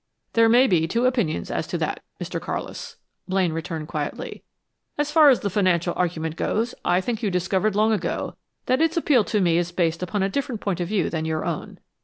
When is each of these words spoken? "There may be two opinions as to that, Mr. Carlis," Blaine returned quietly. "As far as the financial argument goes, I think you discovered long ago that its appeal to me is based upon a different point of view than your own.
"There 0.33 0.49
may 0.49 0.65
be 0.65 0.87
two 0.87 1.05
opinions 1.05 1.51
as 1.51 1.67
to 1.67 1.77
that, 1.77 1.99
Mr. 2.19 2.39
Carlis," 2.39 2.95
Blaine 3.27 3.53
returned 3.53 3.87
quietly. 3.87 4.41
"As 4.97 5.11
far 5.11 5.29
as 5.29 5.41
the 5.41 5.49
financial 5.51 5.93
argument 5.95 6.37
goes, 6.37 6.73
I 6.83 7.01
think 7.01 7.21
you 7.21 7.29
discovered 7.29 7.75
long 7.75 7.93
ago 7.93 8.35
that 8.65 8.81
its 8.81 8.97
appeal 8.97 9.23
to 9.25 9.39
me 9.39 9.59
is 9.59 9.71
based 9.71 10.01
upon 10.01 10.23
a 10.23 10.27
different 10.29 10.59
point 10.59 10.79
of 10.79 10.87
view 10.87 11.11
than 11.11 11.25
your 11.25 11.45
own. 11.45 11.79